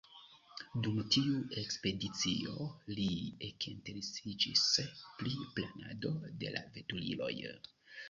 [0.85, 2.57] Dum tiu ekspedicio,
[3.01, 3.07] li
[3.51, 4.67] ekinteresiĝis
[5.23, 7.35] pri planado de la veturiloj.